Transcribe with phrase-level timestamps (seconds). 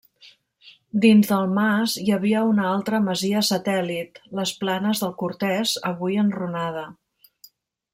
[1.03, 6.89] Dins del mas hi havia una altra masia satèl·lit, les Planes del Cortès, avui enrunada.